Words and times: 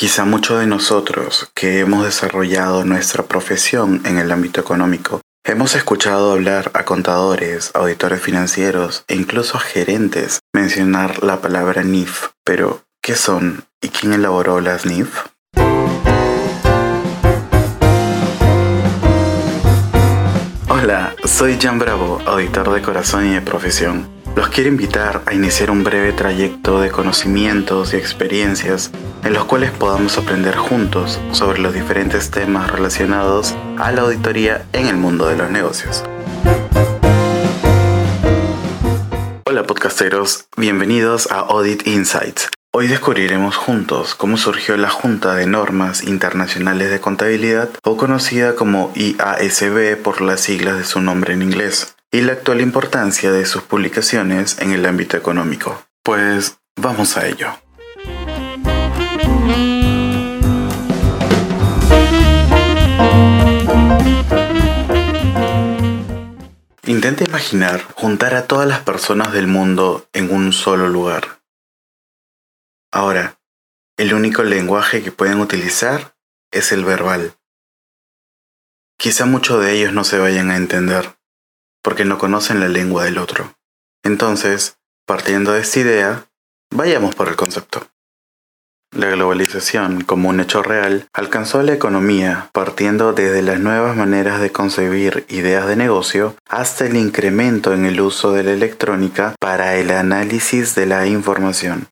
Quizá 0.00 0.24
muchos 0.24 0.58
de 0.58 0.66
nosotros 0.66 1.50
que 1.52 1.80
hemos 1.80 2.06
desarrollado 2.06 2.86
nuestra 2.86 3.24
profesión 3.24 4.00
en 4.06 4.16
el 4.16 4.32
ámbito 4.32 4.58
económico 4.58 5.20
hemos 5.44 5.74
escuchado 5.74 6.32
hablar 6.32 6.70
a 6.72 6.86
contadores, 6.86 7.70
auditores 7.74 8.22
financieros 8.22 9.04
e 9.08 9.14
incluso 9.14 9.58
a 9.58 9.60
gerentes 9.60 10.40
mencionar 10.54 11.22
la 11.22 11.42
palabra 11.42 11.82
NIF, 11.82 12.28
pero 12.44 12.82
¿qué 13.02 13.14
son 13.14 13.66
y 13.82 13.90
quién 13.90 14.14
elaboró 14.14 14.62
las 14.62 14.86
NIF? 14.86 15.26
Hola, 20.70 21.14
soy 21.24 21.58
Jan 21.60 21.78
Bravo, 21.78 22.22
auditor 22.24 22.72
de 22.72 22.80
corazón 22.80 23.26
y 23.26 23.34
de 23.34 23.42
profesión. 23.42 24.19
Los 24.36 24.48
quiero 24.48 24.70
invitar 24.70 25.22
a 25.26 25.34
iniciar 25.34 25.70
un 25.70 25.82
breve 25.82 26.12
trayecto 26.12 26.80
de 26.80 26.90
conocimientos 26.90 27.92
y 27.92 27.96
experiencias 27.96 28.92
en 29.24 29.32
los 29.32 29.44
cuales 29.44 29.72
podamos 29.72 30.18
aprender 30.18 30.56
juntos 30.56 31.20
sobre 31.32 31.58
los 31.58 31.74
diferentes 31.74 32.30
temas 32.30 32.70
relacionados 32.70 33.54
a 33.76 33.90
la 33.90 34.02
auditoría 34.02 34.64
en 34.72 34.86
el 34.86 34.96
mundo 34.96 35.26
de 35.26 35.36
los 35.36 35.50
negocios. 35.50 36.04
Hola 39.44 39.64
podcasteros, 39.64 40.46
bienvenidos 40.56 41.30
a 41.32 41.40
Audit 41.40 41.86
Insights. 41.88 42.50
Hoy 42.72 42.86
descubriremos 42.86 43.56
juntos 43.56 44.14
cómo 44.14 44.36
surgió 44.36 44.76
la 44.76 44.90
Junta 44.90 45.34
de 45.34 45.46
Normas 45.46 46.04
Internacionales 46.04 46.88
de 46.92 47.00
Contabilidad 47.00 47.68
o 47.82 47.96
conocida 47.96 48.54
como 48.54 48.92
IASB 48.94 49.96
por 50.00 50.20
las 50.20 50.40
siglas 50.40 50.78
de 50.78 50.84
su 50.84 51.00
nombre 51.00 51.34
en 51.34 51.42
inglés 51.42 51.96
y 52.12 52.22
la 52.22 52.32
actual 52.32 52.60
importancia 52.60 53.30
de 53.30 53.46
sus 53.46 53.62
publicaciones 53.62 54.58
en 54.58 54.72
el 54.72 54.84
ámbito 54.84 55.16
económico. 55.16 55.84
Pues 56.02 56.58
vamos 56.76 57.16
a 57.16 57.26
ello. 57.26 57.52
Intenta 66.84 67.22
imaginar 67.22 67.82
juntar 67.94 68.34
a 68.34 68.48
todas 68.48 68.66
las 68.66 68.80
personas 68.80 69.32
del 69.32 69.46
mundo 69.46 70.08
en 70.12 70.32
un 70.32 70.52
solo 70.52 70.88
lugar. 70.88 71.40
Ahora, 72.90 73.38
el 73.96 74.12
único 74.12 74.42
lenguaje 74.42 75.02
que 75.04 75.12
pueden 75.12 75.40
utilizar 75.40 76.16
es 76.50 76.72
el 76.72 76.84
verbal. 76.84 77.34
Quizá 78.98 79.24
muchos 79.26 79.62
de 79.62 79.72
ellos 79.74 79.92
no 79.92 80.02
se 80.02 80.18
vayan 80.18 80.50
a 80.50 80.56
entender 80.56 81.19
porque 81.82 82.04
no 82.04 82.18
conocen 82.18 82.60
la 82.60 82.68
lengua 82.68 83.04
del 83.04 83.18
otro. 83.18 83.54
Entonces, 84.02 84.76
partiendo 85.06 85.52
de 85.52 85.60
esta 85.60 85.80
idea, 85.80 86.26
vayamos 86.70 87.14
por 87.14 87.28
el 87.28 87.36
concepto. 87.36 87.86
La 88.92 89.08
globalización, 89.08 90.02
como 90.02 90.28
un 90.28 90.40
hecho 90.40 90.62
real, 90.62 91.06
alcanzó 91.12 91.60
a 91.60 91.62
la 91.62 91.72
economía 91.72 92.50
partiendo 92.52 93.12
desde 93.12 93.40
las 93.40 93.60
nuevas 93.60 93.96
maneras 93.96 94.40
de 94.40 94.50
concebir 94.50 95.24
ideas 95.28 95.68
de 95.68 95.76
negocio 95.76 96.34
hasta 96.48 96.86
el 96.86 96.96
incremento 96.96 97.72
en 97.72 97.86
el 97.86 98.00
uso 98.00 98.32
de 98.32 98.42
la 98.42 98.50
electrónica 98.50 99.36
para 99.38 99.76
el 99.76 99.92
análisis 99.92 100.74
de 100.74 100.86
la 100.86 101.06
información. 101.06 101.86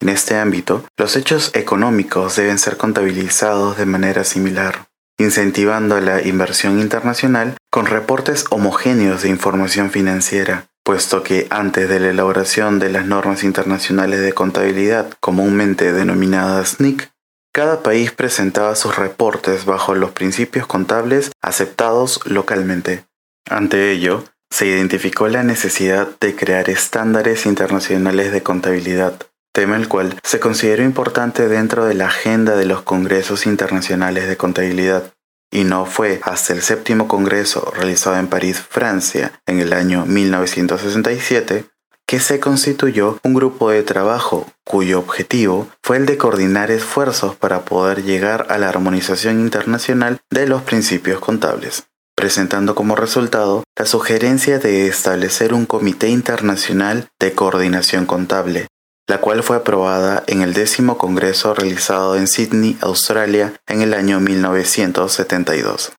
En 0.00 0.08
este 0.08 0.36
ámbito, 0.38 0.84
los 0.96 1.14
hechos 1.14 1.52
económicos 1.54 2.34
deben 2.34 2.58
ser 2.58 2.76
contabilizados 2.76 3.76
de 3.76 3.86
manera 3.86 4.24
similar 4.24 4.89
incentivando 5.20 6.00
la 6.00 6.22
inversión 6.22 6.80
internacional 6.80 7.56
con 7.70 7.86
reportes 7.86 8.46
homogéneos 8.50 9.22
de 9.22 9.28
información 9.28 9.90
financiera, 9.90 10.66
puesto 10.82 11.22
que 11.22 11.46
antes 11.50 11.88
de 11.88 12.00
la 12.00 12.08
elaboración 12.08 12.78
de 12.78 12.88
las 12.88 13.06
normas 13.06 13.44
internacionales 13.44 14.20
de 14.20 14.32
contabilidad, 14.32 15.12
comúnmente 15.20 15.92
denominadas 15.92 16.80
NIC, 16.80 17.10
cada 17.52 17.82
país 17.82 18.12
presentaba 18.12 18.74
sus 18.76 18.96
reportes 18.96 19.64
bajo 19.64 19.94
los 19.94 20.12
principios 20.12 20.66
contables 20.66 21.32
aceptados 21.42 22.20
localmente. 22.24 23.04
Ante 23.48 23.90
ello, 23.90 24.24
se 24.50 24.66
identificó 24.66 25.28
la 25.28 25.42
necesidad 25.42 26.08
de 26.20 26.34
crear 26.34 26.70
estándares 26.70 27.46
internacionales 27.46 28.32
de 28.32 28.42
contabilidad, 28.42 29.14
tema 29.52 29.76
el 29.76 29.88
cual 29.88 30.18
se 30.22 30.40
consideró 30.40 30.82
importante 30.82 31.48
dentro 31.48 31.84
de 31.84 31.94
la 31.94 32.06
agenda 32.06 32.56
de 32.56 32.66
los 32.66 32.82
congresos 32.82 33.46
internacionales 33.46 34.28
de 34.28 34.36
contabilidad. 34.36 35.12
Y 35.50 35.64
no 35.64 35.86
fue 35.86 36.20
hasta 36.22 36.52
el 36.52 36.62
séptimo 36.62 37.08
congreso 37.08 37.72
realizado 37.74 38.16
en 38.16 38.28
París, 38.28 38.60
Francia, 38.60 39.32
en 39.46 39.60
el 39.60 39.72
año 39.72 40.06
1967, 40.06 41.64
que 42.10 42.18
se 42.18 42.40
constituyó 42.40 43.20
un 43.22 43.34
grupo 43.34 43.70
de 43.70 43.84
trabajo 43.84 44.46
cuyo 44.64 44.98
objetivo 44.98 45.68
fue 45.80 45.96
el 45.96 46.06
de 46.06 46.18
coordinar 46.18 46.72
esfuerzos 46.72 47.36
para 47.36 47.64
poder 47.64 48.02
llegar 48.02 48.46
a 48.50 48.58
la 48.58 48.68
armonización 48.68 49.38
internacional 49.38 50.18
de 50.28 50.48
los 50.48 50.62
principios 50.62 51.20
contables, 51.20 51.84
presentando 52.16 52.74
como 52.74 52.96
resultado 52.96 53.62
la 53.76 53.86
sugerencia 53.86 54.58
de 54.58 54.88
establecer 54.88 55.54
un 55.54 55.66
Comité 55.66 56.08
Internacional 56.08 57.08
de 57.20 57.32
Coordinación 57.32 58.06
Contable, 58.06 58.66
la 59.10 59.20
cual 59.20 59.42
fue 59.42 59.56
aprobada 59.56 60.22
en 60.28 60.40
el 60.40 60.54
décimo 60.54 60.96
Congreso 60.96 61.52
realizado 61.52 62.14
en 62.14 62.28
Sydney, 62.28 62.78
Australia, 62.80 63.54
en 63.66 63.82
el 63.82 63.92
año 63.92 64.20
1972. 64.20 65.90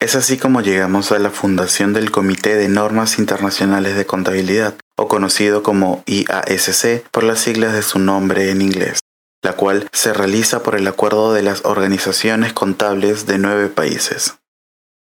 Es 0.00 0.16
así 0.16 0.38
como 0.38 0.60
llegamos 0.60 1.12
a 1.12 1.20
la 1.20 1.30
fundación 1.30 1.92
del 1.92 2.10
Comité 2.10 2.56
de 2.56 2.68
Normas 2.68 3.20
Internacionales 3.20 3.94
de 3.94 4.06
Contabilidad, 4.06 4.74
o 4.96 5.06
conocido 5.06 5.62
como 5.62 6.02
IASC 6.06 7.08
por 7.12 7.22
las 7.22 7.38
siglas 7.38 7.74
de 7.74 7.82
su 7.82 8.00
nombre 8.00 8.50
en 8.50 8.60
inglés, 8.60 8.98
la 9.40 9.52
cual 9.52 9.88
se 9.92 10.12
realiza 10.12 10.64
por 10.64 10.74
el 10.74 10.88
acuerdo 10.88 11.32
de 11.32 11.42
las 11.42 11.64
organizaciones 11.64 12.54
contables 12.54 13.26
de 13.26 13.38
nueve 13.38 13.68
países. 13.68 14.34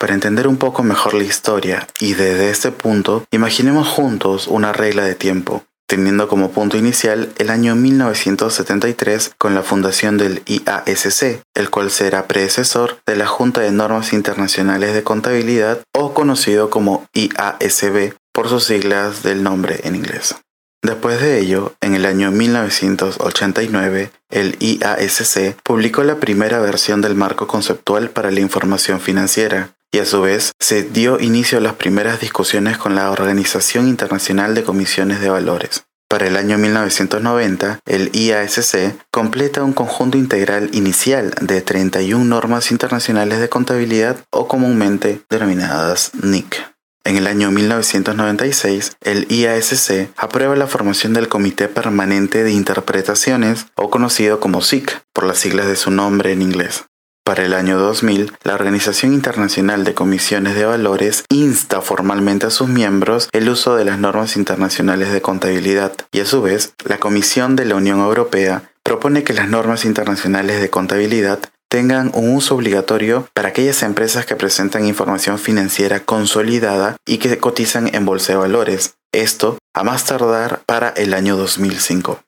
Para 0.00 0.14
entender 0.14 0.48
un 0.48 0.56
poco 0.56 0.82
mejor 0.82 1.14
la 1.14 1.22
historia 1.22 1.86
y 2.00 2.14
desde 2.14 2.50
este 2.50 2.72
punto, 2.72 3.24
imaginemos 3.30 3.86
juntos 3.86 4.48
una 4.48 4.72
regla 4.72 5.04
de 5.04 5.14
tiempo, 5.14 5.64
teniendo 5.86 6.28
como 6.28 6.50
punto 6.50 6.76
inicial 6.76 7.32
el 7.38 7.50
año 7.50 7.74
1973 7.74 9.32
con 9.38 9.54
la 9.54 9.62
fundación 9.62 10.18
del 10.18 10.42
IASC, 10.46 11.42
el 11.54 11.70
cual 11.70 11.90
será 11.90 12.26
predecesor 12.26 12.98
de 13.06 13.16
la 13.16 13.26
Junta 13.26 13.60
de 13.60 13.72
Normas 13.72 14.12
Internacionales 14.12 14.94
de 14.94 15.02
Contabilidad 15.02 15.80
o 15.94 16.14
conocido 16.14 16.70
como 16.70 17.06
IASB 17.14 18.14
por 18.32 18.48
sus 18.48 18.64
siglas 18.64 19.22
del 19.22 19.42
nombre 19.42 19.80
en 19.84 19.94
inglés. 19.94 20.34
Después 20.82 21.20
de 21.20 21.40
ello, 21.40 21.74
en 21.80 21.94
el 21.94 22.06
año 22.06 22.30
1989, 22.30 24.10
el 24.30 24.56
IASC 24.60 25.56
publicó 25.64 26.04
la 26.04 26.16
primera 26.16 26.60
versión 26.60 27.00
del 27.00 27.14
marco 27.14 27.48
conceptual 27.48 28.10
para 28.10 28.30
la 28.30 28.40
información 28.40 29.00
financiera, 29.00 29.70
y 29.96 29.98
a 29.98 30.04
su 30.04 30.20
vez 30.20 30.52
se 30.60 30.82
dio 30.82 31.18
inicio 31.20 31.56
a 31.56 31.62
las 31.62 31.72
primeras 31.72 32.20
discusiones 32.20 32.76
con 32.76 32.94
la 32.94 33.10
Organización 33.10 33.88
Internacional 33.88 34.54
de 34.54 34.62
Comisiones 34.62 35.22
de 35.22 35.30
Valores. 35.30 35.84
Para 36.06 36.26
el 36.26 36.36
año 36.36 36.58
1990, 36.58 37.80
el 37.86 38.10
IASC 38.12 38.94
completa 39.10 39.64
un 39.64 39.72
conjunto 39.72 40.18
integral 40.18 40.68
inicial 40.72 41.32
de 41.40 41.62
31 41.62 42.22
normas 42.26 42.72
internacionales 42.72 43.40
de 43.40 43.48
contabilidad 43.48 44.18
o 44.30 44.46
comúnmente 44.46 45.22
denominadas 45.30 46.10
NIC. 46.22 46.62
En 47.04 47.16
el 47.16 47.26
año 47.26 47.50
1996, 47.50 48.98
el 49.00 49.26
IASC 49.32 50.10
aprueba 50.18 50.56
la 50.56 50.66
formación 50.66 51.14
del 51.14 51.28
Comité 51.28 51.68
Permanente 51.68 52.44
de 52.44 52.52
Interpretaciones, 52.52 53.64
o 53.76 53.88
conocido 53.88 54.40
como 54.40 54.60
SIC, 54.60 55.00
por 55.14 55.24
las 55.24 55.38
siglas 55.38 55.68
de 55.68 55.76
su 55.76 55.90
nombre 55.90 56.32
en 56.32 56.42
inglés. 56.42 56.84
Para 57.26 57.44
el 57.44 57.54
año 57.54 57.76
2000, 57.76 58.34
la 58.44 58.54
Organización 58.54 59.12
Internacional 59.12 59.82
de 59.82 59.94
Comisiones 59.94 60.54
de 60.54 60.64
Valores 60.64 61.24
insta 61.28 61.80
formalmente 61.80 62.46
a 62.46 62.50
sus 62.50 62.68
miembros 62.68 63.28
el 63.32 63.48
uso 63.48 63.74
de 63.74 63.84
las 63.84 63.98
normas 63.98 64.36
internacionales 64.36 65.12
de 65.12 65.20
contabilidad 65.20 65.90
y 66.12 66.20
a 66.20 66.24
su 66.24 66.40
vez, 66.40 66.74
la 66.84 66.98
Comisión 66.98 67.56
de 67.56 67.64
la 67.64 67.74
Unión 67.74 67.98
Europea 67.98 68.70
propone 68.84 69.24
que 69.24 69.32
las 69.32 69.48
normas 69.48 69.84
internacionales 69.84 70.60
de 70.60 70.70
contabilidad 70.70 71.40
tengan 71.68 72.12
un 72.14 72.32
uso 72.32 72.54
obligatorio 72.54 73.28
para 73.34 73.48
aquellas 73.48 73.82
empresas 73.82 74.24
que 74.24 74.36
presentan 74.36 74.86
información 74.86 75.40
financiera 75.40 75.98
consolidada 75.98 76.96
y 77.04 77.18
que 77.18 77.38
cotizan 77.38 77.92
en 77.92 78.06
bolsa 78.06 78.34
de 78.34 78.38
valores. 78.38 78.94
Esto 79.10 79.58
a 79.74 79.82
más 79.82 80.04
tardar 80.04 80.62
para 80.64 80.90
el 80.90 81.12
año 81.12 81.36
2005. 81.36 82.20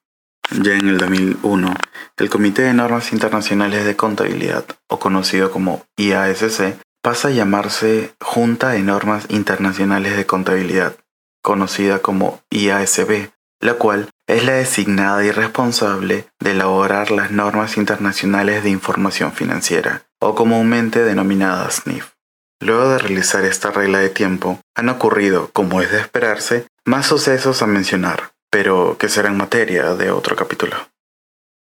Ya 0.50 0.74
en 0.74 0.88
el 0.88 0.96
2001, 0.96 1.74
el 2.16 2.30
Comité 2.30 2.62
de 2.62 2.72
Normas 2.72 3.12
Internacionales 3.12 3.84
de 3.84 3.96
Contabilidad, 3.96 4.64
o 4.88 4.98
conocido 4.98 5.50
como 5.50 5.84
IASC, 5.98 6.78
pasa 7.02 7.28
a 7.28 7.32
llamarse 7.32 8.14
Junta 8.20 8.70
de 8.70 8.80
Normas 8.80 9.26
Internacionales 9.28 10.16
de 10.16 10.24
Contabilidad, 10.24 10.96
conocida 11.42 11.98
como 11.98 12.40
IASB, 12.50 13.30
la 13.60 13.74
cual 13.74 14.08
es 14.26 14.44
la 14.44 14.52
designada 14.52 15.22
y 15.22 15.32
responsable 15.32 16.26
de 16.40 16.50
elaborar 16.52 17.10
las 17.10 17.30
normas 17.30 17.76
internacionales 17.76 18.64
de 18.64 18.70
información 18.70 19.32
financiera, 19.32 20.04
o 20.18 20.34
comúnmente 20.34 21.02
denominadas 21.02 21.86
NIF. 21.86 22.12
Luego 22.60 22.88
de 22.88 22.98
realizar 22.98 23.44
esta 23.44 23.70
regla 23.70 23.98
de 23.98 24.08
tiempo, 24.08 24.60
han 24.74 24.88
ocurrido, 24.88 25.50
como 25.52 25.82
es 25.82 25.92
de 25.92 26.00
esperarse, 26.00 26.66
más 26.84 27.06
sucesos 27.06 27.62
a 27.62 27.66
mencionar, 27.66 28.32
pero 28.50 28.96
que 28.98 29.08
será 29.08 29.28
en 29.28 29.36
materia 29.36 29.94
de 29.94 30.10
otro 30.10 30.36
capítulo. 30.36 30.76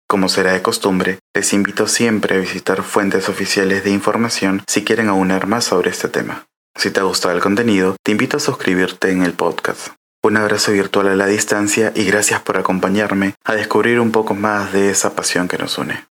Como 0.09 0.29
será 0.29 0.53
de 0.53 0.63
costumbre, 0.63 1.19
les 1.35 1.53
invito 1.53 1.89
siempre 1.89 2.37
a 2.37 2.41
visitar 2.41 2.83
fuentes 2.83 3.29
oficiales 3.29 3.85
de 3.85 3.91
información 3.91 4.63
si 4.67 4.85
quieren 4.85 5.09
aunar 5.09 5.47
más 5.47 5.65
sobre 5.65 5.91
este 5.91 6.09
tema. 6.09 6.47
Si 6.77 6.91
te 6.91 7.01
ha 7.01 7.05
gustado 7.05 7.35
el 7.35 7.41
contenido, 7.41 7.97
te 8.05 8.13
invito 8.13 8.37
a 8.37 8.41
suscribirte 8.41 9.11
en 9.11 9.23
el 9.23 9.33
podcast. 9.33 9.89
Un 10.23 10.37
abrazo 10.37 10.73
virtual 10.73 11.09
a 11.09 11.17
la 11.17 11.27
distancia 11.27 11.93
y 11.95 12.05
gracias 12.05 12.41
por 12.41 12.57
acompañarme 12.57 13.35
a 13.45 13.55
descubrir 13.55 14.01
un 14.01 14.11
poco 14.13 14.35
más 14.35 14.73
de 14.73 14.91
esa 14.91 15.15
pasión 15.15 15.49
que 15.49 15.59
nos 15.59 15.79
une. 15.79 16.07